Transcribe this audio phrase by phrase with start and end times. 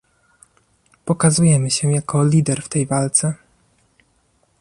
[1.05, 3.33] Pokazujemy się jako lider w tej walce